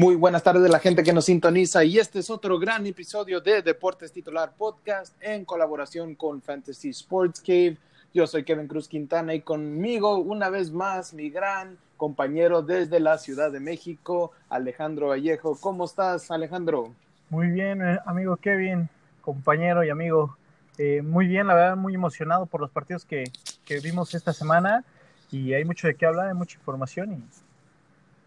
[0.00, 3.38] Muy buenas tardes a la gente que nos sintoniza y este es otro gran episodio
[3.42, 7.76] de Deportes Titular Podcast en colaboración con Fantasy Sports Cave.
[8.14, 13.18] Yo soy Kevin Cruz Quintana y conmigo una vez más mi gran compañero desde la
[13.18, 15.58] Ciudad de México, Alejandro Vallejo.
[15.60, 16.94] ¿Cómo estás, Alejandro?
[17.28, 18.88] Muy bien, eh, amigo Kevin,
[19.20, 20.34] compañero y amigo.
[20.78, 23.24] Eh, muy bien, la verdad, muy emocionado por los partidos que,
[23.66, 24.82] que, vimos esta semana
[25.30, 27.22] y hay mucho de qué hablar, hay mucha información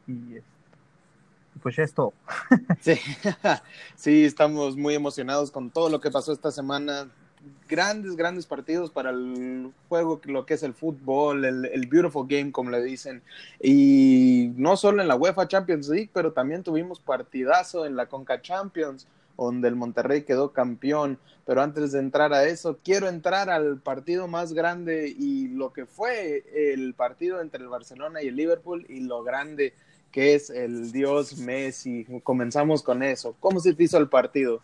[0.07, 0.39] y, y
[1.63, 2.13] pues ya es todo.
[2.81, 2.99] Sí.
[3.95, 7.09] sí, estamos muy emocionados con todo lo que pasó esta semana.
[7.67, 12.51] Grandes, grandes partidos para el juego, lo que es el fútbol, el, el, beautiful game,
[12.51, 13.23] como le dicen.
[13.61, 18.41] Y no solo en la UEFA Champions League, pero también tuvimos partidazo en la Conca
[18.41, 19.07] Champions,
[19.37, 21.17] donde el Monterrey quedó campeón.
[21.45, 25.85] Pero antes de entrar a eso, quiero entrar al partido más grande y lo que
[25.85, 29.73] fue el partido entre el Barcelona y el Liverpool y lo grande
[30.13, 32.05] que es el dios Messi.
[32.23, 33.35] Comenzamos con eso.
[33.39, 34.61] ¿Cómo se te hizo el partido?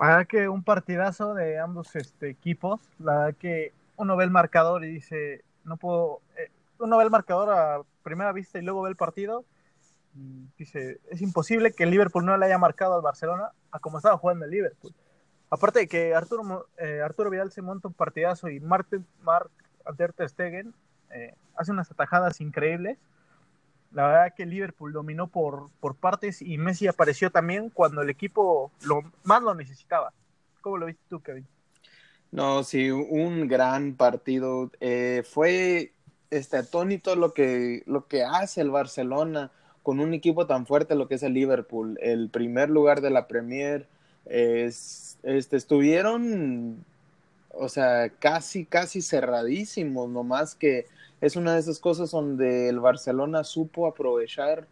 [0.00, 2.80] La verdad que un partidazo de ambos este, equipos.
[3.00, 6.20] La verdad que uno ve el marcador y dice, no puedo...
[6.38, 9.44] Eh, uno ve el marcador a primera vista y luego ve el partido
[10.14, 13.98] y dice, es imposible que el Liverpool no le haya marcado al Barcelona a como
[13.98, 14.94] estaba jugando el Liverpool.
[15.50, 19.50] Aparte de que Arturo, eh, Arturo Vidal se monta un partidazo y Martin, Mark
[19.96, 20.72] Ter Stegen
[21.10, 22.98] eh, hace unas atajadas increíbles
[23.94, 28.72] la verdad que Liverpool dominó por, por partes y Messi apareció también cuando el equipo
[28.82, 30.12] lo, más lo necesitaba.
[30.60, 31.46] ¿Cómo lo viste tú, Kevin?
[32.32, 34.72] No, sí, un gran partido.
[34.80, 35.92] Eh, fue
[36.30, 39.52] este atónito lo que, lo que hace el Barcelona
[39.84, 41.96] con un equipo tan fuerte lo que es el Liverpool.
[42.02, 43.86] El primer lugar de la Premier.
[44.24, 46.84] Es, este, estuvieron,
[47.50, 50.86] o sea, casi, casi cerradísimos, nomás que
[51.24, 54.66] es una de esas cosas donde el Barcelona supo aprovechar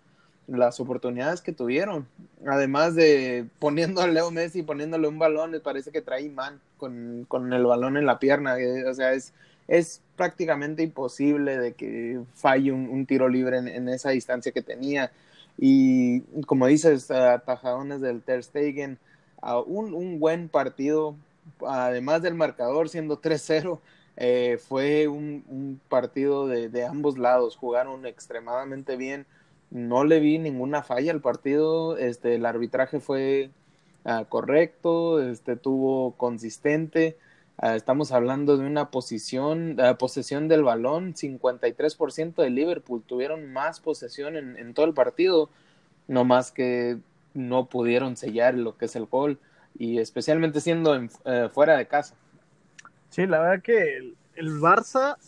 [0.47, 2.07] las oportunidades que tuvieron.
[2.47, 7.51] Además de poniendo a Leo Messi, poniéndole un balón, parece que trae imán con, con
[7.55, 8.59] el balón en la pierna.
[8.59, 9.33] Eh, o sea, es,
[9.67, 15.11] es prácticamente imposible de que falle un, tiro libre en, esa distancia que tenía.
[15.57, 18.99] Y como dices, atajadones del Ter Stegen,
[19.67, 21.17] un, un buen partido,
[21.67, 23.81] además del marcador siendo 3-0
[24.17, 29.27] eh, fue un, partido de, ambos lados, jugaron extremadamente bien.
[29.71, 33.51] No le vi ninguna falla al partido, este, el arbitraje fue
[34.05, 37.17] ah, correcto, este, tuvo consistente.
[37.59, 43.81] Ah, estamos hablando de una posición, uh, posesión del balón, 53% de Liverpool tuvieron más
[43.81, 45.51] posesión en, todo el partido,
[46.09, 46.99] no más que
[47.35, 49.39] no pudieron sellar lo que es el gol
[49.79, 50.95] y especialmente siendo
[51.25, 52.15] eh, fuera de casa.
[53.13, 55.19] Sí, la verdad que el, Barça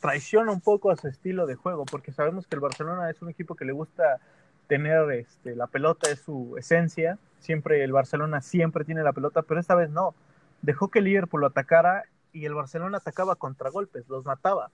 [0.00, 3.30] traiciona un poco a su estilo de juego, porque sabemos que el Barcelona es un
[3.30, 4.18] equipo que le gusta
[4.66, 7.16] tener este, la pelota, es su esencia.
[7.38, 10.16] Siempre el Barcelona siempre tiene la pelota, pero esta vez no.
[10.62, 14.72] Dejó que el Liverpool lo atacara y el Barcelona atacaba contragolpes, los mataba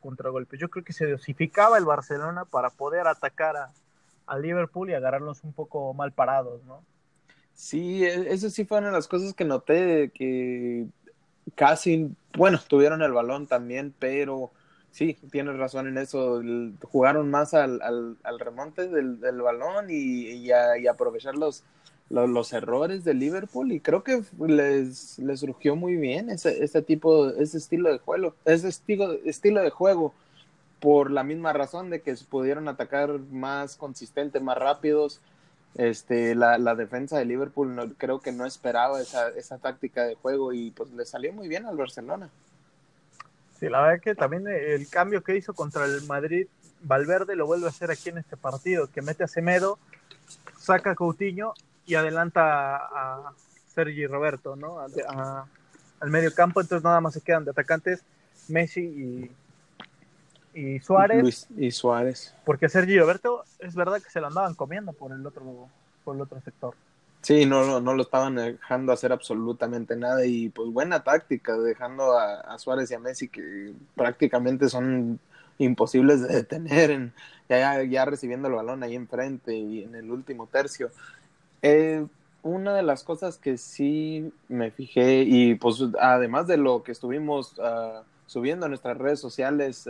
[0.00, 0.60] contragolpes.
[0.60, 5.54] Yo creo que se dosificaba el Barcelona para poder atacar a, Liverpool y agarrarlos un
[5.54, 6.84] poco mal parados, ¿no?
[7.54, 10.86] Sí, e, eso sí fueron las cosas que noté, que
[11.54, 14.50] casi, bueno, tuvieron el balón también, pero
[14.90, 16.42] sí, tienes razón en eso,
[16.82, 21.64] jugaron más al, al, remonte del, del balón y, y aprovechar los,
[22.10, 27.28] los, errores de Liverpool y creo que les, les surgió muy bien ese, ese tipo,
[27.28, 30.14] ese estilo de juego, ese estilo, estilo de juego
[30.80, 35.20] por la misma razón de que pudieron atacar más consistente, más rápidos,
[35.78, 40.16] este, la, la defensa de Liverpool no, creo que no esperaba esa, esa táctica de
[40.16, 42.28] juego y pues le salió muy bien al Barcelona.
[43.58, 46.48] Sí, la verdad que también el cambio que hizo contra el Madrid,
[46.82, 49.78] Valverde lo vuelve a hacer aquí en este partido, que mete a Semedo,
[50.58, 51.54] saca a Coutinho
[51.86, 53.32] y adelanta a,
[53.68, 54.80] Sergi Roberto, ¿no?
[54.80, 58.02] al medio campo, entonces nada más se quedan de atacantes
[58.48, 59.30] Messi y,
[60.54, 61.46] y Suárez.
[61.56, 62.34] y Suárez.
[62.44, 65.68] Porque Sergio Roberto es verdad que se lo andaban comiendo por el otro,
[66.04, 66.74] por el otro sector.
[67.20, 72.56] Sí, no, no, lo estaban dejando hacer absolutamente nada y pues buena táctica, dejando a,
[72.58, 75.18] Suárez y a Messi que prácticamente son
[75.58, 77.12] imposibles de detener, en,
[77.48, 80.90] ya, ya recibiendo el balón ahí enfrente y en el último tercio.
[81.62, 82.06] Eh,
[82.42, 87.58] una de las cosas que sí me fijé y pues además de lo que estuvimos...
[87.58, 89.88] Uh, subiendo a nuestras redes sociales,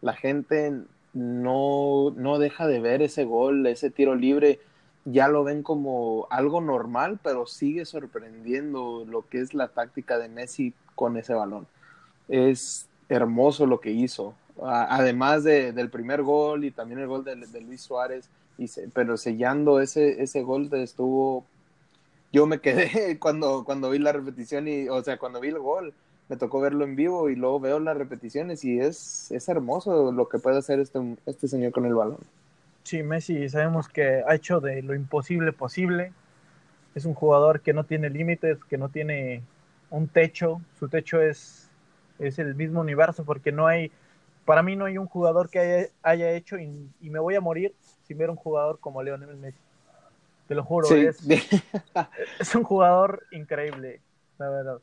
[0.00, 0.72] la gente
[1.12, 4.58] no, no deja de ver ese gol, ese tiro libre,
[5.04, 10.28] ya lo ven como algo normal, pero sigue sorprendiendo lo que es la táctica de
[10.28, 11.66] Messi con ese balón.
[12.28, 14.34] Es hermoso lo que hizo.
[14.62, 18.28] Además de, del primer gol y también el gol de, Luis Suárez,
[18.94, 21.44] pero sellando ese, ese gol estuvo,
[22.32, 25.92] yo me quedé cuando, cuando vi la repetición y, o sea, cuando vi el gol,
[26.32, 30.30] me tocó verlo en vivo y luego veo las repeticiones y es, es hermoso lo
[30.30, 32.16] que puede hacer este, este señor con el balón.
[32.84, 36.10] Sí, Messi sabemos que ha hecho de lo imposible posible.
[36.94, 39.42] Es un jugador que no tiene límites, que no tiene
[39.90, 40.62] un techo.
[40.78, 41.68] Su techo es,
[42.18, 43.92] es el mismo universo porque no hay,
[44.46, 47.74] para mí no hay un jugador que haya, hecho y, me voy a morir
[48.08, 49.60] sin ver un jugador como Leonel Messi.
[50.48, 51.18] Te lo juro, es,
[52.40, 54.00] es un jugador increíble,
[54.38, 54.78] la verdad.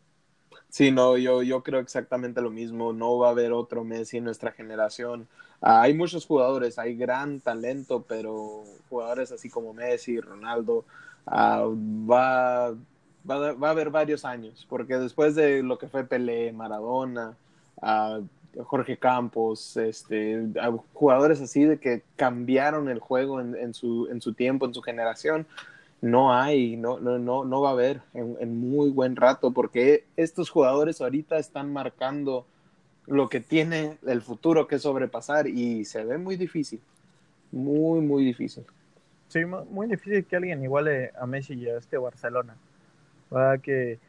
[0.70, 2.94] Sí, no, yo, yo creo exactamente lo mismo.
[2.94, 5.28] No va a haber otro Messi en nuestra generación.
[5.62, 10.86] Ah, hay muchos jugadores, hay gran talento, pero jugadores así como Messi, Ronaldo,
[11.26, 11.66] ah,
[12.10, 12.72] va,
[13.30, 17.36] va, va, a haber varios años, porque después de lo que fue Pelé, Maradona,
[17.82, 18.24] uh,
[18.64, 20.48] Jorge Campos, este,
[20.94, 24.82] jugadores así de que cambiaron el juego en, en, su, en su tiempo, en su
[24.82, 25.46] generación,
[26.02, 30.50] no hay, no, no, no, no va a haber en, muy buen rato, porque estos
[30.50, 32.46] jugadores ahorita están marcando
[33.06, 36.80] lo que tiene el futuro que sobrepasar y se ve muy difícil,
[37.52, 38.66] muy, muy difícil.
[39.28, 42.56] Sí, muy difícil que alguien iguale a Messi y a este Barcelona.
[43.62, 44.00] Que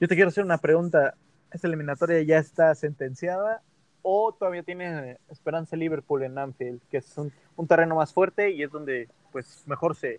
[0.00, 1.14] yo te quiero hacer una pregunta.
[1.52, 3.62] ¿Esta eliminatoria ya está sentenciada
[4.02, 8.64] o todavía tiene esperanza Liverpool en Anfield, que es un, un terreno más fuerte y
[8.64, 10.18] es donde pues mejor se,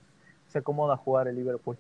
[0.56, 1.78] se acomoda jugar el Liverpool?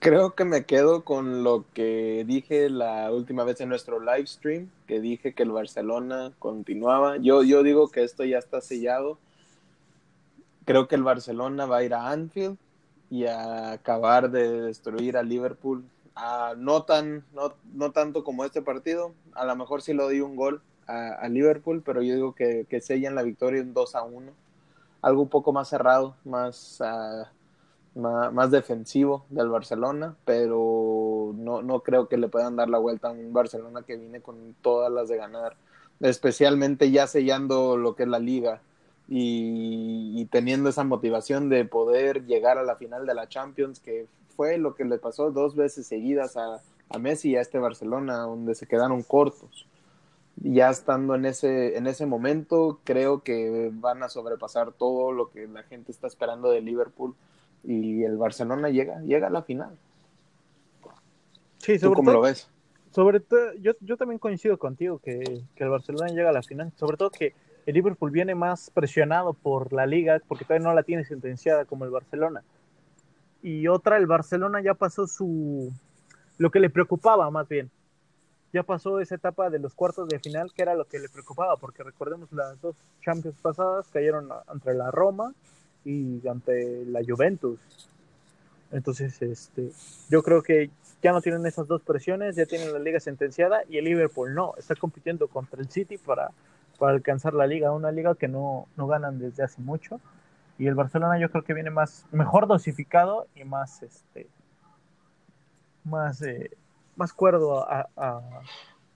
[0.00, 4.70] Creo que me quedo con lo que dije la última vez en nuestro live stream,
[4.88, 7.18] que dije que el Barcelona continuaba.
[7.18, 9.18] Yo, yo digo que esto ya está sellado.
[10.64, 12.56] Creo que el Barcelona va a ir a Anfield
[13.08, 15.84] y a acabar de destruir a Liverpool.
[16.56, 19.12] no, tan, no, no, tanto como este partido.
[19.32, 22.80] A lo mejor sí lo di un gol a, Liverpool, pero yo digo que, que
[22.80, 24.32] sellan la victoria en 2 a 1.
[25.02, 26.80] Algo un poco más cerrado, más...
[26.80, 27.37] Uh,
[27.98, 33.12] más, defensivo del Barcelona, pero no, no creo que le puedan dar la vuelta a
[33.12, 35.56] un Barcelona que viene con todas las de ganar,
[36.00, 38.62] especialmente ya sellando lo que es la liga
[39.08, 44.06] y, teniendo esa motivación de poder llegar a la final de la Champions, que
[44.36, 46.60] fue lo que le pasó dos veces seguidas a,
[46.90, 49.66] a Messi y a este Barcelona, donde se quedaron cortos.
[50.36, 55.48] Ya estando en ese, en ese momento, creo que van a sobrepasar todo lo que
[55.48, 57.16] la gente está esperando de Liverpool
[57.68, 59.76] y el Barcelona llega, llega a la final.
[61.58, 62.48] Sí, sobre cómo lo ves?
[62.92, 66.72] Sobre todo, yo, yo también coincido contigo que, que, el Barcelona llega a la final,
[66.76, 67.34] sobre todo que
[67.66, 71.84] el Liverpool viene más presionado por la liga porque todavía no la tiene sentenciada como
[71.84, 72.42] el Barcelona.
[73.42, 75.70] Y otra, el Barcelona ya pasó su
[76.38, 77.70] lo que le preocupaba más bien.
[78.50, 81.58] Ya pasó esa etapa de los cuartos de final que era lo que le preocupaba,
[81.58, 85.34] porque recordemos las dos Champions pasadas cayeron entre la Roma
[85.88, 87.58] y ante la Juventus.
[88.70, 89.72] Entonces, este,
[90.10, 90.70] yo creo que
[91.02, 94.52] ya no tienen esas dos presiones, ya tienen la liga sentenciada y el Liverpool no,
[94.58, 96.30] está compitiendo contra el City para,
[96.78, 99.98] para alcanzar la liga, una liga que no, no ganan desde hace mucho.
[100.58, 104.28] Y el Barcelona yo creo que viene más, mejor dosificado y más, este,
[105.84, 106.50] más, eh,
[106.96, 108.20] más cuerdo a, a,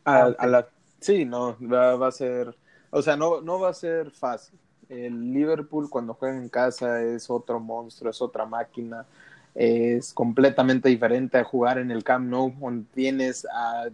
[0.04, 0.68] a, la,
[1.00, 2.54] sí, no, va, va, a ser,
[2.90, 4.58] o sea, no, no va a ser fácil
[4.92, 9.06] el Liverpool cuando juega en casa es otro monstruo, es otra máquina,
[9.54, 13.88] es completamente diferente a jugar en el Camp Nou, donde tienes a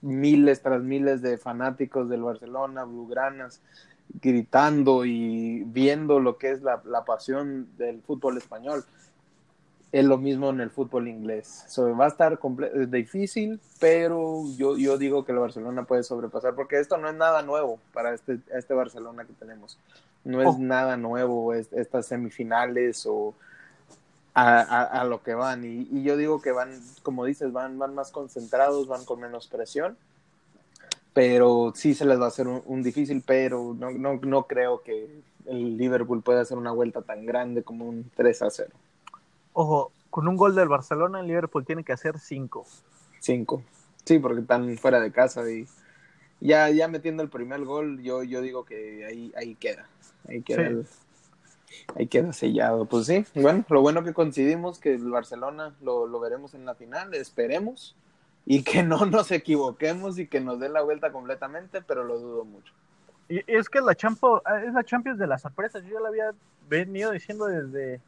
[0.00, 3.60] miles tras miles de fanáticos del Barcelona, blaugranas,
[4.22, 8.84] gritando y viendo lo que es la, pasión del fútbol español
[9.90, 11.64] es lo mismo en el fútbol inglés.
[11.98, 12.38] va a estar
[12.88, 17.42] difícil, pero yo, yo digo que el Barcelona puede sobrepasar, porque esto no es nada
[17.42, 19.78] nuevo para este, este Barcelona que tenemos.
[20.24, 20.56] No es oh.
[20.58, 23.34] nada nuevo estas semifinales o
[24.34, 25.64] a, lo que van.
[25.64, 29.96] Y, yo digo que van, como dices, van, van más concentrados, van con menos presión.
[31.12, 34.82] Pero sí se les va a hacer un, un difícil, pero no, no, no creo
[34.82, 38.70] que el Liverpool pueda hacer una vuelta tan grande como un 3 a 0.
[39.54, 42.66] Ojo, con un gol del Barcelona, el Liverpool tiene que hacer cinco.
[43.20, 43.62] Cinco.
[44.04, 45.66] Sí, porque están fuera de casa y
[46.40, 49.88] ya, ya metiendo el primer gol, yo, yo digo que ahí, ahí queda.
[50.28, 50.82] Ahí queda,
[51.96, 52.84] ahí queda sellado.
[52.84, 56.74] Pues sí, bueno, lo bueno que coincidimos que el Barcelona lo, lo veremos en la
[56.74, 57.96] final, esperemos
[58.44, 62.44] y que no nos equivoquemos y que nos dé la vuelta completamente, pero lo dudo
[62.44, 62.72] mucho.
[63.28, 66.32] Y es que la Champions, es la Champions de las sorpresas, yo ya lo había
[66.68, 68.00] venido diciendo desde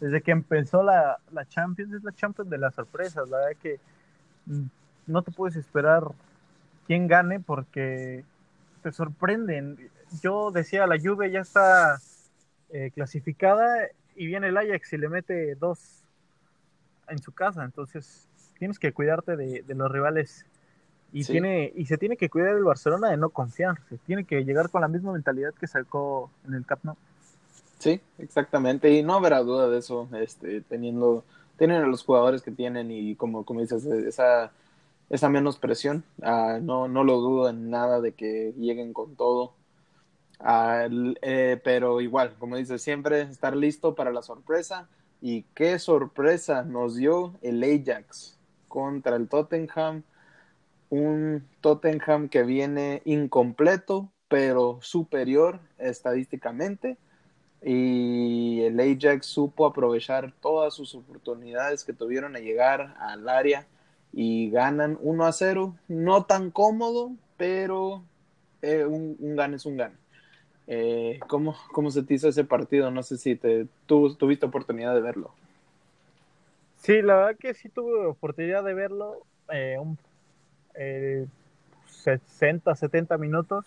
[0.00, 3.80] desde que empezó la, la Champions, es la Champions de las sorpresas, la verdad que
[4.46, 4.62] mm,
[5.06, 6.04] no te puedes esperar
[6.88, 8.24] quién gane porque
[8.82, 9.90] te sorprenden.
[10.22, 12.00] Yo decía, la Juve ya está
[12.70, 16.02] eh, clasificada y viene el Ajax y le mete dos
[17.08, 18.26] en su casa, entonces
[18.58, 20.44] tienes que cuidarte de, los rivales.
[21.10, 24.68] Y tiene y se tiene que cuidar el Barcelona de no confiarse, tiene que llegar
[24.68, 26.96] con la misma mentalidad que sacó en el Camp Nou.
[27.78, 31.24] Sí, exactamente, y no habrá duda de eso, este, teniendo,
[31.56, 34.50] tienen a los jugadores que tienen y como, como dices, esa,
[35.10, 39.54] esa menos presión, ah, no, no lo dudo en nada de que lleguen con todo,
[41.22, 44.88] eh, pero igual, como dices, siempre estar listo para la sorpresa,
[45.20, 48.38] y qué sorpresa nos dio el Ajax
[48.68, 50.04] contra el Tottenham,
[50.90, 56.96] un Tottenham que viene incompleto, pero superior estadísticamente.
[57.62, 63.66] Y el Ajax supo aprovechar todas sus oportunidades que tuvieron a llegar al área
[64.12, 68.02] y ganan 1 a 0, no tan cómodo, pero
[68.62, 69.94] eh, un, un gane es un gane.
[70.66, 72.90] Eh, ¿cómo, ¿Cómo se te hizo ese partido?
[72.90, 75.32] No sé si te, tú tuviste oportunidad de verlo.
[76.76, 79.22] Sí, la verdad que sí tuve oportunidad de verlo.
[79.50, 79.98] Eh, un,
[81.86, 83.64] 60, 70 minutos.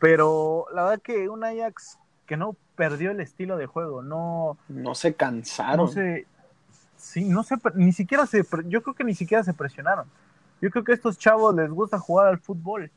[0.00, 4.56] Pero la verdad que un Ajax que no perdió el estilo de juego, no...
[4.68, 5.86] No se cansaron.
[5.86, 6.26] No se,
[6.96, 10.06] sí, no se, ni siquiera se, yo creo que ni siquiera se presionaron.
[10.60, 12.90] Yo creo que a estos chavos les gusta jugar al fútbol.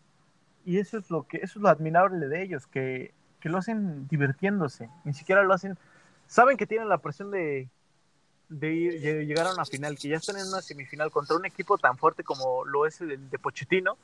[0.66, 4.08] Y eso es lo que, eso es lo admirable de ellos, que, que lo hacen
[4.08, 4.89] divirtiéndose.
[5.06, 5.77] Ni siquiera lo hacen,
[6.27, 7.70] saben que tienen la presión de,
[8.50, 11.98] de, llegar a una final, que ya están en una semifinal contra un equipo tan
[11.98, 13.98] fuerte como lo es el de Pochettino,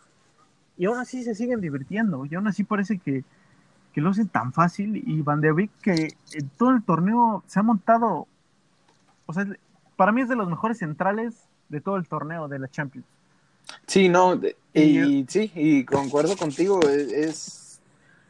[0.77, 3.23] y aún así se siguen divirtiendo, y aún así parece que,
[3.93, 7.59] que lo hacen tan fácil y Van der Beek que en todo el torneo se
[7.59, 8.27] ha montado,
[9.25, 9.45] o sea,
[10.03, 13.07] para mí es de los mejores centrales de todo el torneo de la Champions.
[13.87, 14.37] Sí, no,
[14.73, 17.79] y, sí, y concuerdo contigo, e, es,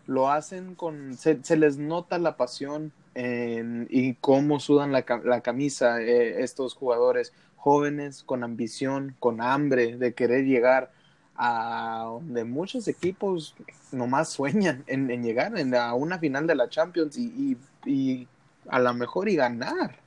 [0.06, 6.00] lo hacen con, se, les nota la pasión en, y cómo sudan la, la camisa
[6.00, 10.92] eh, estos jugadores jóvenes con ambición, con hambre de querer llegar
[11.36, 13.56] a donde muchos equipos
[13.92, 18.27] nomás sueñan en, llegar a una final de la Champions y, y,
[18.70, 20.02] a lo mejor y ganar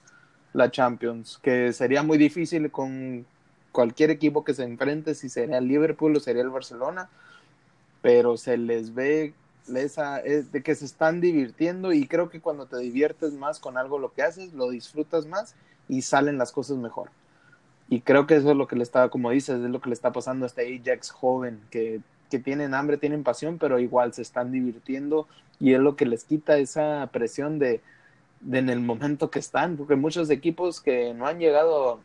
[0.57, 3.27] la Champions, que sería muy difícil con
[3.73, 7.11] cualquier equipo que se enfrente, si sería el Liverpool o sería el Barcelona,
[8.01, 9.35] pero se les ve
[9.75, 13.99] esa, de que se están divirtiendo y creo que cuando te diviertes más con algo
[13.99, 15.55] lo que haces, lo disfrutas más
[15.91, 17.11] y salen las cosas mejor.
[17.91, 19.95] Y creo que eso es lo que le está, como dices, es lo que le
[19.95, 24.23] está pasando a este Ajax joven, que, que tienen hambre, tienen pasión, pero igual se
[24.23, 25.29] están divirtiendo
[25.61, 27.83] y es lo que les quita esa presión de
[28.50, 32.00] en el momento que están, porque muchos equipos que no han llegado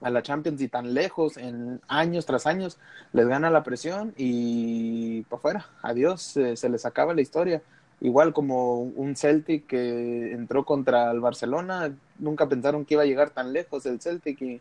[0.00, 2.78] a la Champions y tan lejos en años tras años,
[3.12, 7.62] les gana la presión y para afuera, adiós, se les acaba la historia.
[8.00, 13.30] Igual como un Celtic que entró contra el Barcelona, nunca pensaron que iba a llegar
[13.30, 14.60] tan lejos el Celtic y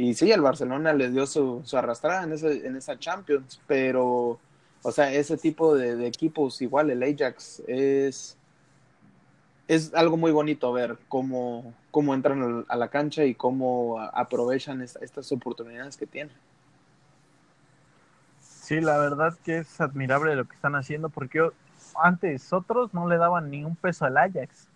[0.00, 4.38] y sí, el Barcelona les dio su, su arrastrada en, ese, en esa Champions, pero,
[4.82, 8.37] o sea, ese tipo de, equipos, igual el Ajax, es,
[9.68, 15.30] es algo muy bonito ver cómo, cómo entran a la cancha y cómo aprovechan estas
[15.30, 16.34] oportunidades que tienen.
[18.40, 21.50] Sí, la verdad que es admirable lo que están haciendo, porque
[22.02, 24.68] antes otros no le daban ni un peso al Ajax.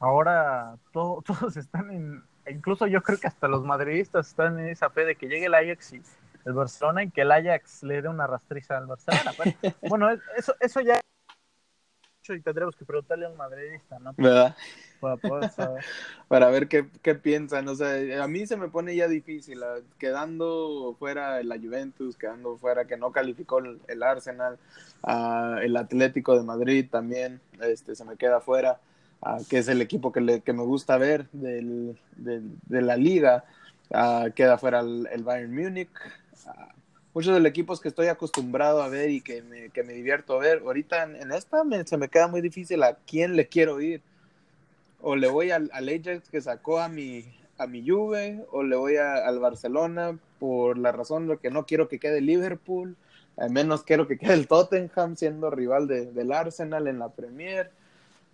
[0.00, 5.04] Ahora todos están en, incluso yo creo que hasta los madridistas están en esa fe
[5.04, 6.02] de que llegue el Ajax y
[6.44, 9.32] el Barcelona y que el Ajax le dé una rastriza al Barcelona.
[9.88, 11.00] bueno, eso, eso ya
[12.28, 14.14] y tendremos que preguntarle a un madridista, ¿no?
[14.16, 14.56] ¿Verdad?
[16.28, 17.66] Para, ver qué, qué, piensan.
[17.68, 19.60] O sea, a mí se me pone ya difícil,
[19.98, 24.58] quedando fuera la Juventus, quedando fuera que no calificó el, Arsenal,
[25.02, 28.78] uh, el Atlético de Madrid también, este, se me queda fuera
[29.48, 33.44] que es el equipo que, me gusta ver del, de la liga.
[34.34, 35.90] queda fuera el, Bayern Múnich.
[37.14, 40.34] Muchos de los equipos que estoy acostumbrado a ver y que me, que me divierto
[40.34, 40.62] a ver.
[40.64, 44.02] Ahorita en, esta se me queda muy difícil a quién le quiero ir.
[45.00, 47.24] O le voy al, Ajax que sacó a mi,
[47.58, 51.88] a mi Juve, o le voy al Barcelona por la razón de que no quiero
[51.88, 52.96] que quede Liverpool.
[53.36, 57.70] Al menos quiero que quede el Tottenham siendo rival del Arsenal en la Premier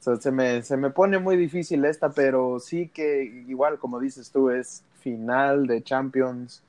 [0.00, 4.50] se, me, se me pone muy difícil esta, pero sí que igual, como dices tú,
[4.50, 6.62] es final de Champions,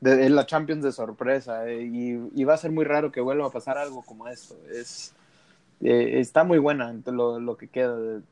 [0.00, 3.50] de, la Champions de sorpresa, eh, y, va a ser muy raro que vuelva a
[3.50, 4.56] pasar algo como esto.
[4.70, 5.14] Es,
[5.80, 8.22] eh, está muy buena lo, que queda de,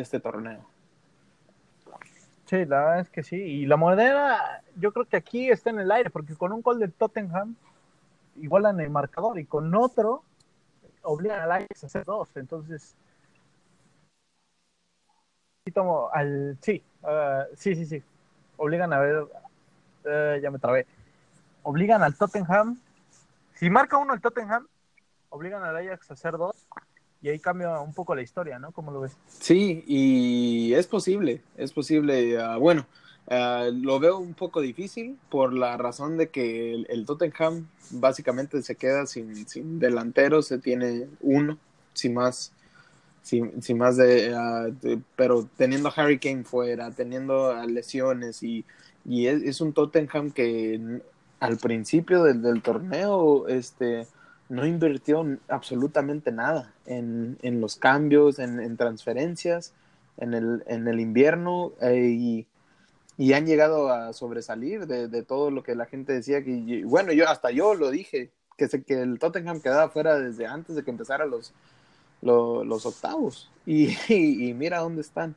[0.00, 0.64] este torneo.
[2.46, 3.36] Sí, la verdad es que sí.
[3.36, 6.78] Y la moneda, yo creo que aquí está en el aire, porque con un gol
[6.78, 7.56] de Tottenham
[8.36, 10.22] igualan el marcador y con otro
[11.02, 12.28] obligan al Ajax a hacer dos.
[12.36, 12.96] Entonces,
[15.64, 16.58] poquito al...
[16.60, 18.02] Sí, ah, sí, sí, sí.
[18.56, 19.26] Obligan a ver...
[20.04, 20.86] Eh, ya me trabé.
[21.62, 22.78] Obligan al Tottenham.
[23.54, 24.66] Si marca uno el Tottenham,
[25.30, 26.54] obligan al Ajax a hacer dos
[27.24, 28.70] y ahí cambia un poco la historia, ¿no?
[28.72, 29.16] ¿Cómo lo ves?
[29.26, 32.36] Sí, y es posible, es posible.
[32.36, 32.86] Uh, bueno,
[33.28, 38.74] uh, lo veo un poco difícil por la razón de que el, Tottenham básicamente se
[38.74, 41.58] queda sin, sin delanteros, se tiene uno,
[41.94, 42.52] sin más.
[43.22, 48.66] Sin, sin más de, uh, pero teniendo a Harry Kane fuera, teniendo lesiones y,
[49.04, 51.00] y es, un Tottenham que
[51.40, 54.06] al principio del, torneo este
[54.48, 59.72] no invirtió absolutamente nada en, en los cambios, en, en, transferencias,
[60.16, 62.46] en el, en el invierno eh, y,
[63.16, 67.28] y, han llegado a sobresalir de, todo lo que la gente decía que, bueno, yo
[67.28, 70.90] hasta yo lo dije, que, se, que el Tottenham quedaba fuera desde antes de que
[70.90, 71.52] empezara los,
[72.22, 75.36] los, octavos y, y, mira dónde están.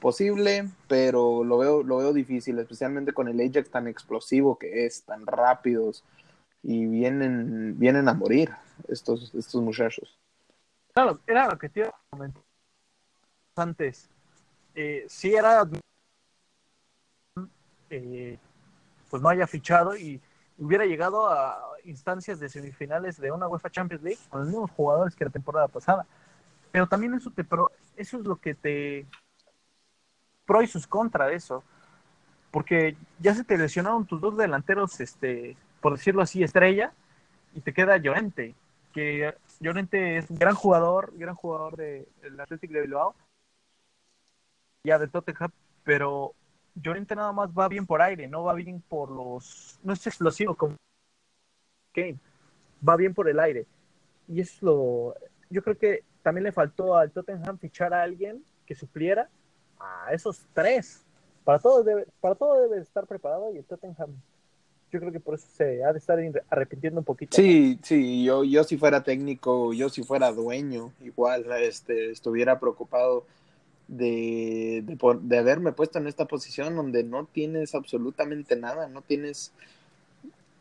[0.00, 5.02] Posible, pero lo veo, lo veo difícil, especialmente con el Ajax tan explosivo que es,
[5.02, 6.04] tan rápidos
[6.62, 8.50] y vienen, vienen a morir
[8.88, 10.18] estos, estos muchachos.
[10.94, 12.42] Claro, era lo que te iba a comentar
[13.56, 14.08] antes.
[14.74, 15.68] Eh, si era
[17.90, 18.38] eh,
[19.10, 20.20] pues no haya fichado y
[20.56, 25.14] hubiera llegado a instancias de semifinales de una UEFA Champions League con los mismos jugadores
[25.14, 26.06] que la temporada pasada.
[26.72, 29.06] Pero también eso te pro, eso es lo que te
[30.48, 31.62] pro y sus contra de eso.
[32.50, 36.92] Porque ya se te lesionaron tus dos delanteros este por decirlo así, estrella,
[37.54, 38.54] y te queda Llorente,
[38.92, 43.14] que Llorente es un gran jugador, gran jugador del de Athletic de Bilbao,
[44.84, 45.50] ya de Tottenham,
[45.84, 46.34] pero
[46.74, 49.78] Llorente nada más va bien por aire, no va bien por los...
[49.82, 50.76] no es explosivo como
[51.92, 52.18] Kane,
[52.86, 53.66] va bien por el aire.
[54.28, 55.14] Y es lo...
[55.50, 59.28] Yo creo que también le faltó al Tottenham fichar a alguien que supliera
[59.78, 61.02] a esos tres.
[61.44, 64.10] Para todo debe, para todo debe estar preparado y el Tottenham
[64.90, 67.36] yo creo que por eso se ha de estar arrepintiendo un poquito.
[67.36, 67.84] Sí, ¿no?
[67.84, 73.26] sí, yo, yo si fuera técnico, yo si fuera dueño, igual este, estuviera preocupado
[73.86, 79.02] de, de, por, de haberme puesto en esta posición donde no tienes absolutamente nada, no
[79.02, 79.52] tienes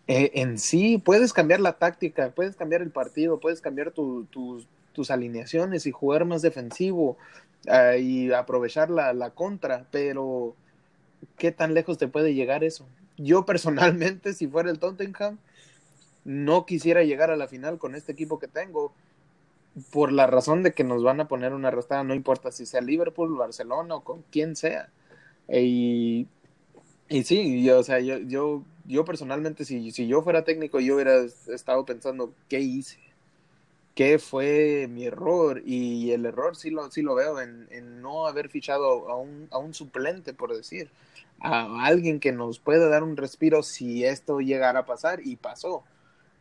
[0.08, 4.63] eh, en sí, puedes cambiar la táctica, puedes cambiar el partido, puedes cambiar tu, tu,
[4.98, 7.18] tus alineaciones y jugar más defensivo
[7.68, 10.56] uh, y aprovechar la, la contra, pero
[11.38, 12.86] ¿qué tan lejos te puede llegar eso?
[13.18, 15.40] yo personalmente, si fuera el Tottenham,
[16.24, 18.94] no quisiera llegar a la final con este equipo que tengo,
[19.92, 22.82] por la razón de que nos van a poner una arrastrada, no importa si sea
[22.82, 24.90] Liverpool, Barcelona o con quien sea.
[25.48, 26.28] Y,
[27.10, 30.96] y sí, yo, o sea, yo, yo, yo personalmente, si, si yo fuera técnico, yo
[30.96, 33.00] hubiera estado pensando, ¿qué hice?
[33.98, 35.64] ¿Qué fue mi error?
[35.66, 37.68] Y el error sí lo, sí lo veo en,
[38.00, 40.92] no haber fichado a un, a un suplente, por decir
[41.40, 45.84] a alguien que nos pueda dar un respiro si esto llegara a pasar y pasó.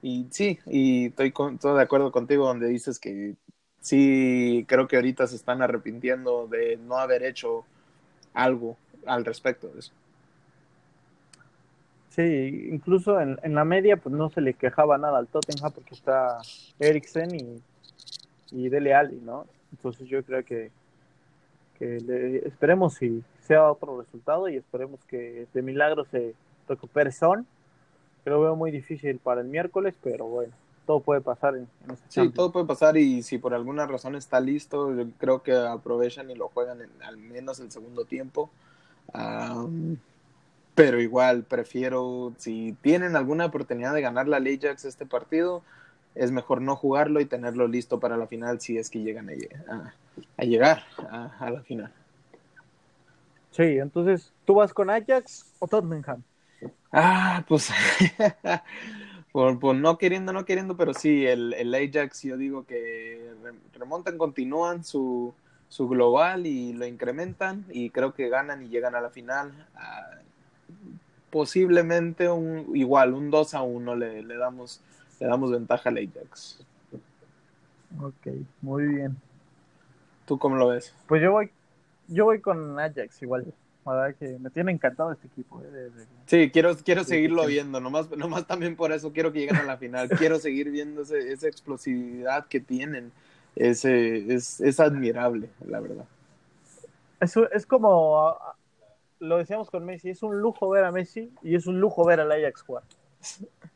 [0.03, 3.37] Y sí, y estoy con, todo de acuerdo contigo donde dices que
[3.81, 7.65] sí, creo que ahorita se están arrepintiendo de no haber hecho
[8.35, 9.93] algo al respecto de eso.
[12.17, 15.95] Sí, incluso en, en la media pues no se le quejaba nada al Tottenham porque
[15.95, 16.39] está
[16.79, 17.63] Eriksen y,
[18.53, 19.47] y Dele Alli, ¿no?
[19.73, 20.71] Entonces yo creo que,
[21.79, 26.35] que le, esperemos si sea otro resultado y esperemos que de milagro se
[26.69, 27.47] recupere Son.
[28.25, 30.53] Que lo veo muy difícil para el miércoles, pero bueno,
[30.87, 32.35] todo puede pasar en, en este Sí, Champions.
[32.35, 36.35] todo puede pasar y si por alguna razón está listo, yo creo que aprovechan y
[36.35, 38.51] lo juegan en al menos el segundo tiempo.
[39.15, 39.97] Um,
[40.77, 45.65] pero igual prefiero, si tienen alguna oportunidad de ganar la Ajax este partido,
[46.15, 49.33] es mejor no jugarlo y tenerlo listo para la final si es que llegan a,
[49.73, 49.95] a,
[50.37, 51.93] a llegar a, a la final.
[53.51, 56.23] Sí, entonces, ¿tú vas con Ajax o Tottenham?
[56.93, 57.71] Ah, pues,
[59.33, 63.35] por, por, no queriendo, no queriendo, pero sí, el, el Ajax yo digo que
[63.75, 65.35] remontan, continúan su,
[65.69, 69.53] su global y lo incrementan y creo que ganan y llegan a la final.
[69.75, 70.11] Ah,
[71.37, 74.81] posiblemente un igual, un 2 a 1 le, le, damos,
[75.21, 76.65] le damos ventaja al Ajax.
[78.01, 78.29] Ok,
[78.63, 79.15] muy bien.
[80.25, 80.95] ¿Tú cómo lo ves?
[81.07, 81.51] Pues yo voy
[82.09, 83.53] yo voy con Ajax igual.
[83.85, 85.61] verdad que me tiene encantado este equipo.
[85.61, 89.31] Eh, de, de, sí, quiero, quiero de, seguirlo viendo, nomás, nomás también por eso quiero
[89.31, 90.09] que lleguen a la final.
[90.17, 93.13] quiero seguir viendo ese, esa explosividad que tienen.
[93.57, 96.07] Ese, es, es admirable, la verdad.
[97.21, 98.39] Es, es como,
[99.19, 102.21] lo decíamos con Messi, es un lujo ver a Messi y es un lujo ver
[102.21, 102.83] al Ajax jugar.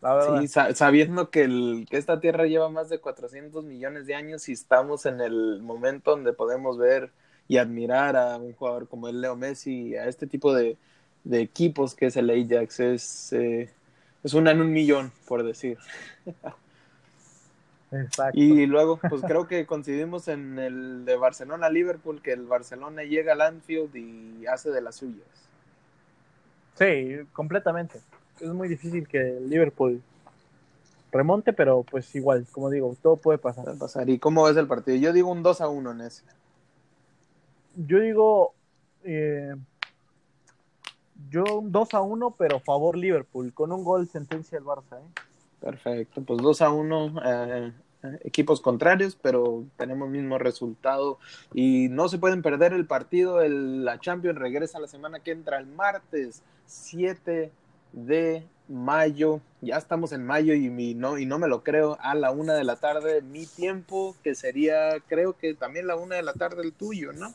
[0.01, 0.41] La verdad.
[0.41, 4.53] Sí, sabiendo que, el, que esta tierra lleva más de 400 millones de años y
[4.53, 7.11] estamos en el momento donde podemos ver
[7.49, 10.77] y admirar a un jugador como el Leo Messi, a este tipo de,
[11.25, 12.81] de equipos que es el Ajax.
[12.81, 13.71] Es, eh,
[14.23, 15.79] es una en un millón, por decir.
[17.93, 18.39] Exacto.
[18.39, 23.41] Y luego, pues creo que coincidimos en el de Barcelona-Liverpool, que el Barcelona llega al
[23.41, 25.27] Anfield y hace de las suyas.
[26.79, 28.01] Sí, completamente.
[28.41, 30.03] Es muy difícil que el Liverpool
[31.13, 33.65] remonte, pero pues igual, como digo, todo puede pasar.
[33.65, 34.09] Puede pasar.
[34.09, 34.97] ¿Y cómo ves el partido?
[34.97, 36.25] Yo digo un 2 a 1 en ese.
[37.75, 38.55] Yo digo
[39.05, 39.55] eh,
[41.29, 44.99] yo un 2 a 1, pero favor Liverpool, con un gol sentencia el Barça.
[44.99, 45.21] ¿eh?
[45.61, 47.73] Perfecto, pues 2 a 1, eh,
[48.25, 51.19] equipos contrarios, pero tenemos mismo resultado
[51.53, 53.43] y no se pueden perder el partido.
[53.43, 57.53] El, la Champions regresa la semana que entra, el martes 7
[57.93, 59.41] de mayo.
[59.61, 62.55] Ya estamos en mayo y, mi, no, y no me lo creo, a la una
[62.55, 66.63] de la tarde, mi tiempo, que sería, creo que también la una de la tarde
[66.63, 67.35] el tuyo, ¿no?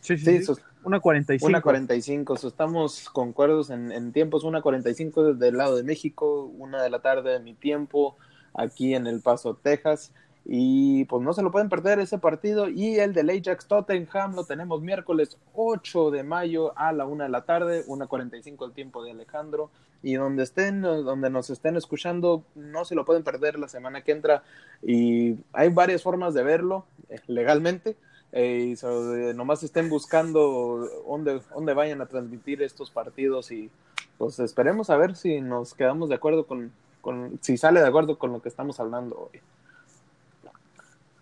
[0.00, 0.52] Sí, sí, sí.
[0.84, 1.46] Una 45.
[1.48, 6.82] Una 45, so estamos concuerdos en, en tiempos, una 45 del lado de México, una
[6.82, 8.16] de la tarde de mi tiempo,
[8.52, 10.12] aquí en El Paso, Texas.
[10.46, 12.68] Y pues no se lo pueden perder ese partido.
[12.68, 17.30] Y el del Ajax Tottenham lo tenemos miércoles 8 de mayo a la una de
[17.30, 19.70] la tarde, una 45 el tiempo de Alejandro.
[20.02, 24.12] Y donde estén, donde nos estén escuchando, no se lo pueden perder la semana que
[24.12, 24.42] entra.
[24.82, 27.96] Y hay varias formas de verlo eh, legalmente.
[28.36, 33.70] Eh, y nomás estén buscando dónde, dónde vayan a transmitir estos partidos y
[34.18, 38.18] pues esperemos a ver si nos quedamos de acuerdo con, con si sale de acuerdo
[38.18, 39.40] con lo que estamos hablando hoy.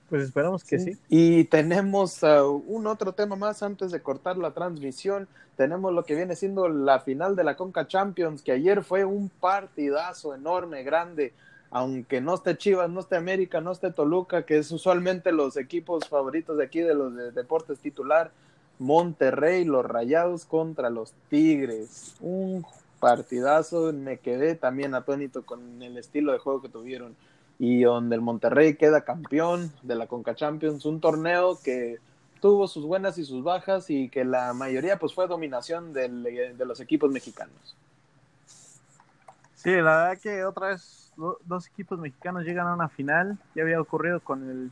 [0.09, 0.96] Pues esperamos que sí.
[1.11, 5.29] Y tenemos uh, un otro tema más antes de cortar la transmisión.
[5.57, 9.29] Tenemos lo que viene siendo la final de la Conca Champions, que ayer fue un
[9.29, 11.35] partidazo enorme, grande.
[11.74, 16.06] Aunque no esté Chivas, no esté América, no esté Toluca, que es usualmente los equipos
[16.06, 18.30] favoritos de aquí de los de deportes titular.
[18.78, 22.14] Monterrey, los Rayados contra los Tigres.
[22.20, 22.66] Un
[23.00, 23.92] partidazo.
[23.92, 27.16] Me quedé también atónito con el estilo de juego que tuvieron
[27.58, 31.98] y donde el Monterrey queda campeón de la Conca Champions, un torneo que
[32.40, 36.08] tuvo sus buenas y sus bajas y que la mayoría pues fue dominación de
[36.66, 37.76] los equipos mexicanos.
[39.54, 43.38] Sí, la verdad que otra vez do, dos equipos mexicanos llegan a una final.
[43.55, 44.70] Ya había ocurrido con el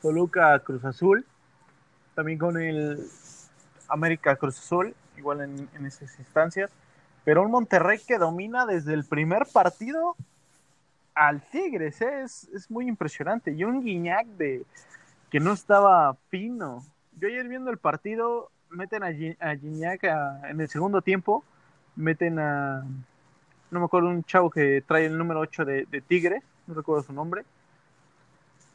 [0.00, 1.24] Toluca Cruz Azul,
[2.14, 3.06] también con el
[3.88, 6.70] América Cruz Azul, igual en, esas instancias.
[7.24, 10.16] Pero un Monterrey que domina desde el primer partido
[11.14, 12.22] al Tigres, ¿eh?
[12.22, 13.52] es, es, muy impresionante.
[13.52, 14.64] Y un Guiñac de
[15.30, 16.84] que no estaba fino.
[17.18, 20.04] Yo ayer viendo el partido, meten a, Guiñac
[20.48, 21.44] en el segundo tiempo,
[21.96, 22.84] meten a,
[23.70, 27.12] no me acuerdo, un chavo que trae el número 8 de, Tigres, no recuerdo su
[27.12, 27.44] nombre,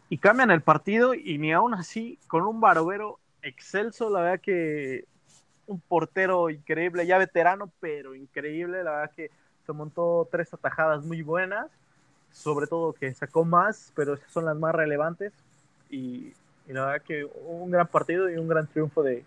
[0.10, 5.06] y cambian el partido y ni aún así, con un barovero excelso, la verdad que
[5.66, 9.32] un portero increíble, ya veterano, pero increíble, la verdad que
[9.66, 11.70] se montó tres atajadas muy buenas
[12.34, 15.32] sobre todo que sacó más, pero esas son las más relevantes.
[15.90, 16.34] Y,
[16.68, 19.24] la verdad que un gran partido y un gran triunfo de,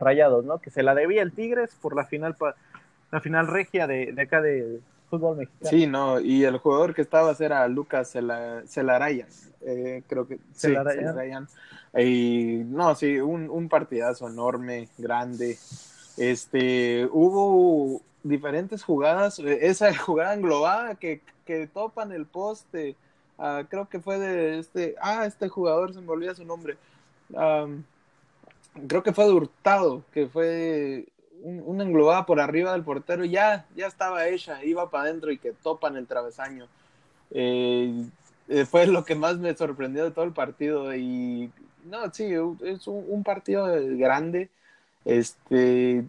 [0.00, 0.58] Rayados, ¿no?
[0.58, 2.34] Que se la debía el Tigres por la final
[3.12, 5.70] la final regia de acá de fútbol mexicano.
[5.70, 8.12] Sí, no, y el jugador que estaba era Lucas
[8.66, 9.28] Celarayan,
[9.62, 11.48] eh, creo que Celarayan.
[11.96, 15.58] Y no, sí, un, un partidazo enorme, grande.
[16.16, 22.96] Este, hubo diferentes jugadas, esa jugada englobada que, que topan el poste,
[23.38, 26.76] uh, creo que fue de este, ah, este jugador se me olvida su nombre,
[27.30, 27.82] um,
[28.86, 31.06] creo que fue de Hurtado, que fue
[31.42, 35.38] un, una englobada por arriba del portero, ya, ya estaba hecha, iba para adentro y
[35.38, 36.66] que topan el travesaño.
[37.30, 38.06] Eh,
[38.70, 41.50] fue lo que más me sorprendió de todo el partido y
[41.84, 42.32] no, sí,
[42.64, 44.48] es un, un partido grande,
[45.04, 46.04] este,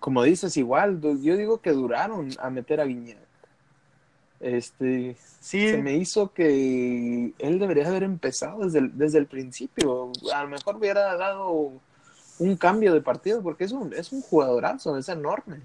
[0.00, 3.18] como dices, igual, yo digo que duraron a meter a Guiñac.
[4.40, 5.68] Este, sí.
[5.68, 10.10] se me hizo que él debería haber empezado desde el, desde el principio.
[10.34, 11.74] A lo mejor hubiera dado
[12.38, 15.60] un cambio de partido porque es un, es un jugadorazo, es enorme.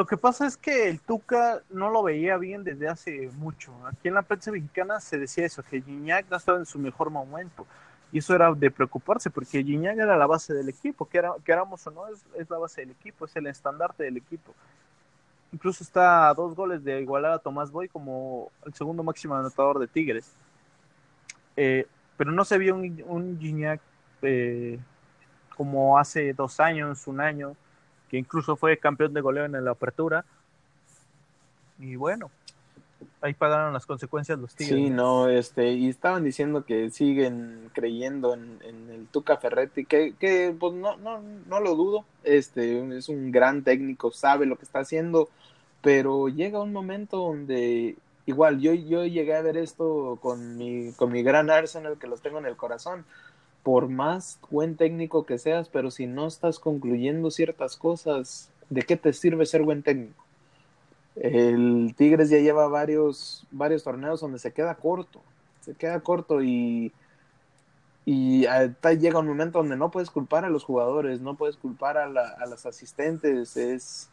[0.00, 3.74] Lo que pasa es que el Tuca no lo veía bien desde hace mucho.
[3.86, 7.10] Aquí en la prensa mexicana se decía eso, que Gignac no estaba en su mejor
[7.10, 7.66] momento.
[8.10, 11.86] Y eso era de preocuparse, porque Gignac era la base del equipo, que era, queramos
[11.86, 14.54] o no, es, es, la base del equipo, es el estandarte del equipo.
[15.52, 19.78] Incluso está a dos goles de igualar a Tomás Boy como el segundo máximo anotador
[19.78, 20.32] de Tigres.
[21.56, 21.86] Eh,
[22.16, 23.82] pero no se vio un, un Gignac
[24.22, 24.78] eh,
[25.56, 27.54] como hace dos años, un año,
[28.08, 30.24] que incluso fue campeón de goleo en la apertura.
[31.78, 32.30] Y bueno,
[33.20, 34.76] ahí pagaron las consecuencias los Tigres.
[34.76, 40.54] Sí, no, este, y estaban diciendo que siguen creyendo en, el Tuca Ferretti, que, que
[40.58, 44.80] pues no, no, no lo dudo, este, es un gran técnico, sabe lo que está
[44.80, 45.28] haciendo,
[45.82, 51.10] pero llega un momento donde igual yo, yo llegué a ver esto con mi, con
[51.10, 53.04] mi gran Arsenal que los tengo en el corazón.
[53.62, 58.96] Por más buen técnico que seas, pero si no estás concluyendo ciertas cosas, ¿de qué
[58.96, 60.24] te sirve ser buen técnico?
[61.16, 65.20] El Tigres ya lleva varios, varios torneos donde se queda corto,
[65.60, 66.92] se queda corto y,
[68.06, 68.46] y
[68.98, 72.28] llega un momento donde no puedes culpar a los jugadores, no puedes culpar a, la,
[72.40, 74.08] a los asistentes, es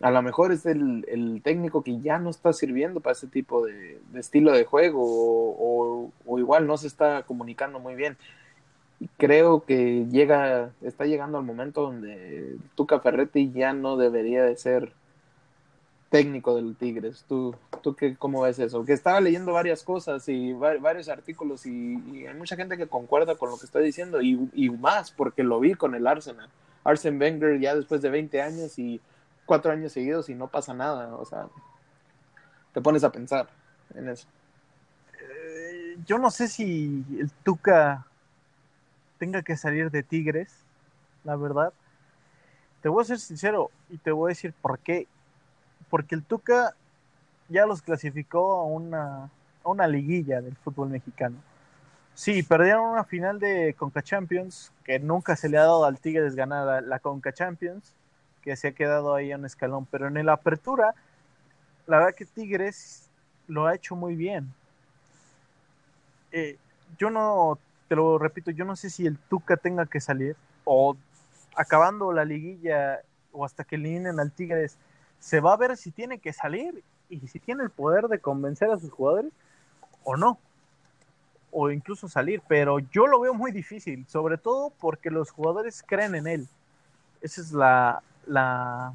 [0.00, 3.98] a lo mejor es el, técnico que ya no está sirviendo para ese tipo de,
[4.14, 8.16] estilo de juego o, igual no se está comunicando muy bien.
[9.16, 14.92] Creo que llega, está llegando al momento donde Tuca Ferretti ya no debería de ser
[16.10, 17.24] técnico del Tigres.
[17.28, 18.84] ¿Tú, tú qué, cómo ves eso?
[18.84, 23.50] Que estaba leyendo varias cosas y varios artículos y, hay mucha gente que concuerda con
[23.50, 26.48] lo que estoy diciendo y, y más porque lo vi con el Arsenal.
[26.84, 29.00] Arsene Wenger ya después de 20 años y
[29.46, 31.16] cuatro años seguidos y no pasa nada.
[31.16, 31.48] O sea,
[32.72, 33.48] te pones a pensar
[33.94, 34.28] en eso.
[35.20, 38.06] Eh, yo no sé si el Tuca
[39.24, 40.52] tenga que salir de Tigres,
[41.24, 41.72] la verdad.
[42.82, 45.06] Te voy a ser sincero y te voy a decir por qué.
[45.88, 46.74] Porque el Tuca
[47.48, 49.30] ya los clasificó a una,
[49.64, 51.36] a una liguilla del fútbol mexicano.
[52.12, 56.34] Sí, perdieron una final de Conca Champions, que nunca se le ha dado al Tigres
[56.34, 57.94] ganar la Conca Champions
[58.42, 59.86] que se ha quedado ahí a un escalón.
[59.86, 60.94] Pero en la apertura,
[61.86, 63.08] la verdad que Tigres
[63.48, 64.52] lo ha hecho muy bien.
[66.30, 66.58] Eh,
[66.98, 70.96] yo no, te lo repito, yo no sé si el Tuca tenga que salir o
[71.56, 73.00] acabando la liguilla
[73.32, 74.78] o hasta que eliminen al Tigres,
[75.18, 78.70] se va a ver si tiene que salir y si tiene el poder de convencer
[78.70, 79.32] a sus jugadores
[80.04, 80.38] o no.
[81.50, 86.14] O incluso salir, pero yo lo veo muy difícil, sobre todo porque los jugadores creen
[86.14, 86.48] en él.
[87.20, 88.94] Esa es la, la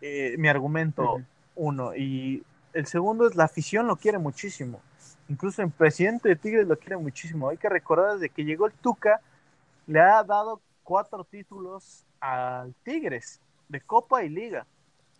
[0.00, 1.22] eh, mi argumento
[1.56, 4.80] uno y el segundo es la afición lo quiere muchísimo
[5.28, 8.72] incluso el presidente de Tigres lo quiere muchísimo hay que recordar desde que llegó el
[8.72, 9.20] Tuca
[9.86, 14.66] le ha dado cuatro títulos al Tigres de Copa y Liga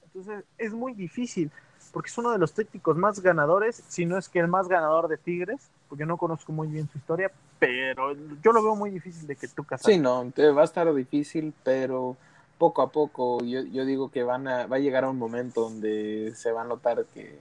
[0.05, 1.51] entonces es muy difícil
[1.93, 5.09] porque es uno de los técnicos más ganadores si no es que el más ganador
[5.09, 9.27] de Tigres porque no conozco muy bien su historia, pero yo lo veo muy difícil
[9.27, 9.87] de que tú cases.
[9.87, 12.17] Sí, no, va a estar difícil, pero
[12.59, 15.63] poco a poco yo, yo digo que van a, va a llegar a un momento
[15.63, 17.39] donde se va a notar que,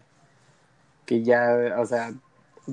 [1.06, 2.14] que ya, o sea,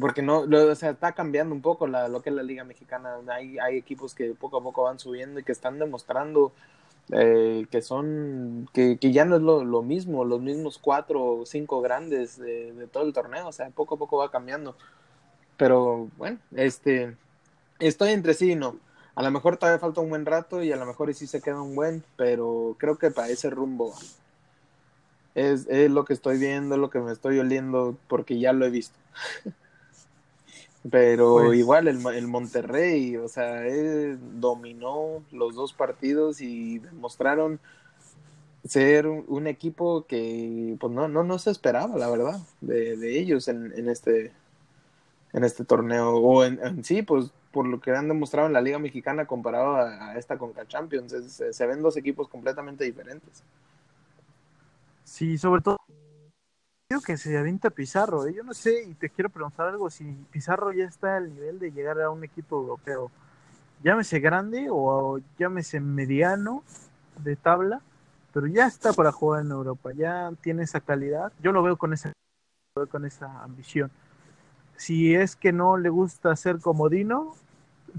[0.00, 3.16] porque no, o sea, está cambiando un poco la, lo que es la Liga Mexicana.
[3.28, 6.52] Hay, hay equipos que poco a poco van subiendo y que están demostrando
[7.12, 11.46] eh, que son, que, que, ya no es lo, lo, mismo, los mismos cuatro o
[11.46, 14.76] cinco grandes de, de, todo el torneo, o sea, poco a poco va cambiando.
[15.56, 17.16] Pero bueno, este,
[17.78, 18.78] estoy entre sí y no.
[19.14, 21.62] A lo mejor todavía falta un buen rato y a lo mejor sí se queda
[21.62, 23.94] un buen, pero creo que para ese rumbo
[25.34, 28.70] es, es lo que estoy viendo, lo que me estoy oliendo, porque ya lo he
[28.70, 28.98] visto.
[30.90, 33.62] pero pues igual el, el, Monterrey, o sea,
[34.38, 37.58] dominó los dos partidos y demostraron
[38.64, 43.48] ser un, equipo que pues no, no, no se esperaba, la verdad, de, de ellos
[43.48, 44.32] en, en este
[45.32, 48.78] en este torneo, o en, sí, pues por lo que han demostrado en la Liga
[48.78, 51.12] Mexicana comparado a, esta Conca Champions,
[51.50, 53.42] se ven dos equipos completamente diferentes.
[55.04, 55.78] Sí, sobre todo
[57.00, 58.34] que se avienta Pizarro, ¿eh?
[58.34, 61.70] yo no sé, y te quiero preguntar algo, si Pizarro ya está al nivel de
[61.70, 63.10] llegar a un equipo europeo,
[63.82, 66.62] llámese grande o llámese mediano
[67.18, 67.80] de tabla,
[68.32, 71.92] pero ya está para jugar en Europa, ya tiene esa calidad, yo lo veo con
[71.92, 72.12] esa,
[72.90, 73.90] con esa ambición
[74.76, 77.34] si es que no le gusta ser comodino,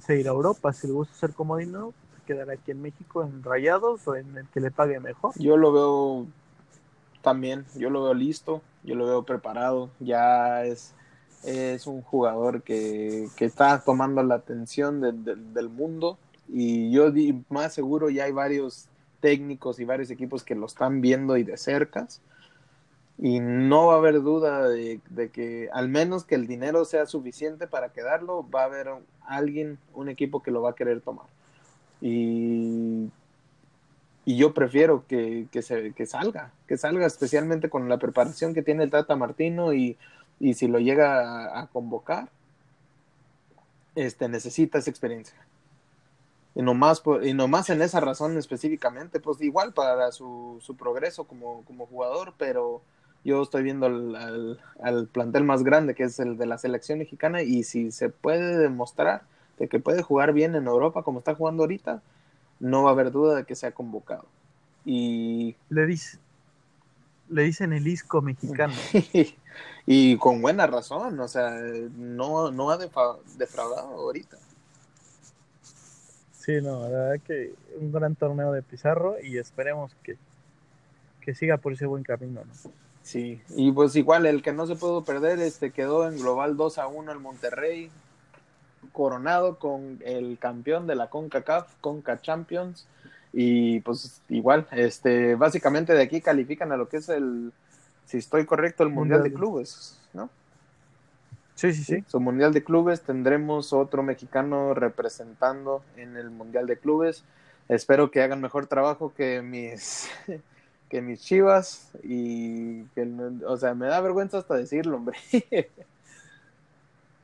[0.02, 0.74] se irá a Europa.
[0.74, 1.94] Si le gusta ser comodino,
[2.26, 5.34] quedará aquí en México en Rayados o en el que le pague mejor.
[5.38, 6.28] Yo lo veo
[7.26, 9.90] también, yo lo veo listo, yo lo veo preparado.
[10.00, 10.94] Ya es,
[11.44, 15.02] es un jugador que, que está tomando la atención
[15.54, 17.12] del mundo y yo
[17.50, 18.88] más seguro ya hay varios
[19.20, 22.22] técnicos y varios equipos que lo están viendo y de cercas
[23.18, 25.00] y no va a haber duda de,
[25.32, 28.90] que al menos que el dinero sea suficiente para quedarlo, va a haber
[29.26, 31.28] alguien, un equipo que lo va a querer tomar.
[32.02, 33.10] Y,
[34.26, 38.84] y yo prefiero que, se, que salga, que salga especialmente con la preparación que tiene
[38.84, 39.98] el Tata Martino y,
[40.40, 42.30] y si lo llega a, convocar,
[43.94, 45.38] este, necesita esa experiencia.
[46.56, 51.64] Y nomás, y nomás en esa razón específicamente, pues igual para su, su progreso como,
[51.66, 52.82] como jugador, pero
[53.24, 57.44] yo estoy viendo al, al, plantel más grande, que es el de la selección mexicana,
[57.44, 59.24] y si se puede demostrar
[59.60, 62.02] de que puede jugar bien en Europa como está jugando ahorita,
[62.60, 64.26] no va a haber duda de que sea convocado.
[64.86, 66.20] Y le dice,
[67.30, 68.74] le dicen el isco mexicano.
[69.86, 71.52] y con buena razón, o sea,
[71.96, 74.38] no, no ha defraudado ahorita.
[76.38, 80.18] Sí, no, la verdad que un gran torneo de Pizarro y esperemos que,
[81.22, 82.72] que siga por ese buen camino, ¿no?
[83.02, 86.80] Sí, y pues igual el que no se pudo perder este quedó en global 2
[86.80, 87.92] a 1 el Monterrey,
[88.92, 92.88] coronado con el campeón de la CONCACAF, CONCA Champions,
[93.34, 97.52] y pues igual, este, básicamente de aquí califican a lo que es el,
[98.06, 100.30] si estoy correcto, el Mundial, de Clubes, ¿no?
[101.56, 102.04] Sí, sí, sí.
[102.08, 107.24] Su Mundial de Clubes, tendremos otro mexicano representando en el Mundial de Clubes.
[107.68, 110.10] Espero que hagan mejor trabajo que mis
[110.90, 113.10] que mis chivas y que,
[113.46, 115.18] o sea, me da vergüenza hasta decirlo, hombre.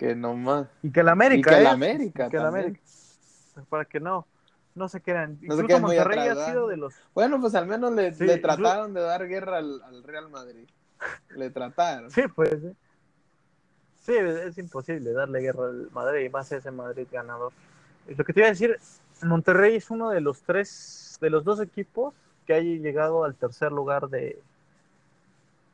[0.01, 0.67] que nomás.
[0.81, 1.51] Y que la América.
[1.51, 1.63] Y que ¿eh?
[1.63, 2.29] la América.
[2.29, 2.79] que la América.
[3.69, 4.25] Para que no,
[4.73, 5.37] no se quedan.
[5.41, 6.95] No se quedan Monterrey ha sido de los.
[7.13, 10.67] Bueno, pues al menos le, le trataron de dar guerra al, al, Real Madrid.
[11.35, 12.09] Le trataron.
[12.09, 12.57] Sí, pues.
[14.03, 17.53] Sí, es imposible darle guerra al Madrid y más a ese Madrid ganador.
[18.07, 18.79] Lo que te iba a decir,
[19.21, 22.15] Monterrey es uno de los tres, de los dos equipos
[22.47, 24.41] que haya llegado al tercer lugar de,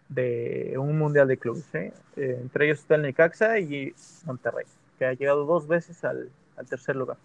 [0.10, 1.66] de un mundial de clubes.
[1.74, 1.94] ¿eh?
[2.16, 3.94] Eh, entre ellos está el Necaxa y
[4.26, 4.66] Monterrey,
[4.98, 6.30] que ha llegado dos veces al,
[6.70, 7.18] tercer lugar.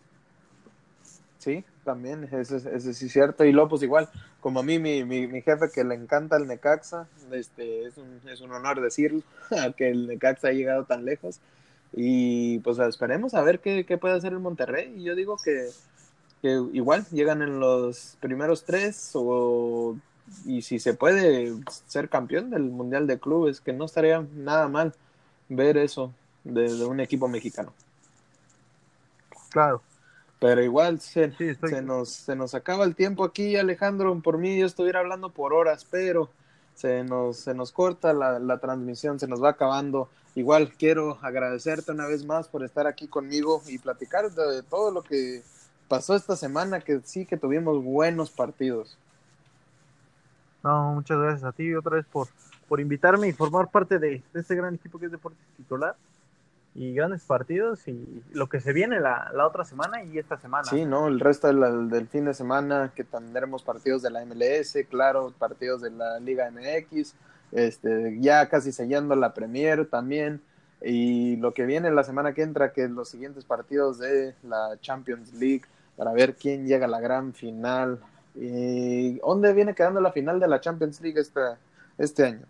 [1.39, 3.45] Sí, también, eso, eso sí es cierto.
[3.45, 4.09] Y Lopos pues, igual,
[4.41, 8.41] como a mí, mi, mi, jefe que le encanta el Necaxa, este, es, un, es
[8.41, 9.23] un honor decirlo,
[9.77, 11.41] que el Necaxa ha llegado tan lejos.
[11.95, 14.95] Y pues esperemos a ver qué, qué puede hacer el Monterrey.
[14.97, 15.69] Y yo digo que
[16.43, 19.97] que igual llegan en los primeros tres o
[20.45, 21.55] y si se puede
[21.87, 24.95] ser campeón del Mundial de Clubes, que no estaría nada mal
[25.49, 26.13] ver eso
[26.45, 27.73] de, un equipo mexicano.
[29.51, 29.83] Claro.
[30.39, 34.19] Pero igual se, se, nos, se nos acaba el tiempo aquí, Alejandro.
[34.21, 36.31] Por mí yo estuviera hablando por horas, pero
[36.75, 40.09] se nos, se nos corta la, la transmisión, se nos va acabando.
[40.35, 45.03] Igual quiero agradecerte una vez más por estar aquí conmigo y platicar de todo lo
[45.03, 45.43] que
[45.87, 48.97] pasó esta semana que sí que tuvimos buenos partidos.
[50.63, 52.29] No, muchas gracias a ti otra vez por,
[52.69, 55.97] por invitarme y formar parte de, este gran equipo que es Deportes Titular
[56.75, 60.65] y grandes partidos y lo que se viene la, otra semana y esta semana.
[60.65, 61.09] Sí, ¿no?
[61.09, 65.91] El resto del, fin de semana que tendremos partidos de la MLS, claro, partidos de
[65.91, 67.15] la Liga MX,
[67.53, 70.41] este, ya casi sellando la Premier también.
[70.85, 75.33] Y lo que viene la semana que entra, que los siguientes partidos de la Champions
[75.35, 75.63] League,
[75.97, 78.01] para ver quién llega a la gran final.
[78.35, 81.41] ¿Y dónde viene quedando la final de la Champions League este,
[81.99, 82.47] este año?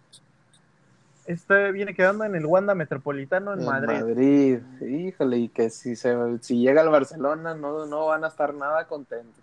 [1.26, 4.00] Este viene quedando en el Wanda Metropolitano en, Madrid.
[4.00, 8.54] Madrid, híjole, y que si se si llega al Barcelona no, no van a estar
[8.54, 9.42] nada contentos.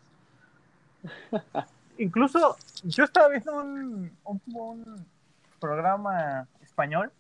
[1.98, 5.06] Incluso yo estaba viendo un, un,
[5.60, 7.12] programa español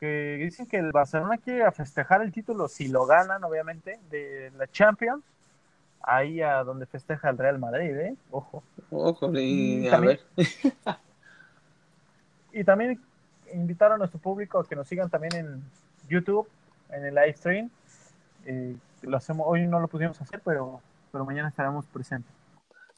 [0.00, 4.66] que dicen que el Barcelona quiere festejar el título si lo ganan, obviamente, de la
[4.68, 5.22] Champions
[6.06, 8.16] ahí a donde festeja el Real Madrid, ¿eh?
[8.30, 8.62] Ojo.
[8.90, 10.20] Ojo, y, a ver.
[12.52, 13.00] y también
[13.52, 15.62] invitar a nuestro público a que nos sigan también en
[16.08, 16.48] YouTube,
[16.90, 17.70] en el live stream.
[18.46, 22.32] Eh, lo hacemos, hoy no lo pudimos hacer, pero, pero mañana estaremos presentes.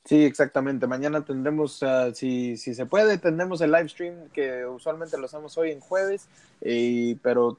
[0.05, 0.87] Sí, exactamente.
[0.87, 1.85] Mañana tendremos,
[2.15, 6.29] si, si se puede, tendremos el live stream que usualmente lo hacemos hoy en jueves,
[6.63, 7.59] y, pero